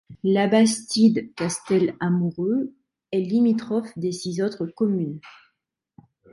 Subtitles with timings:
[0.23, 2.73] Labastide-Castel-Amouroux
[3.11, 5.19] est limitrophe de six autres communes.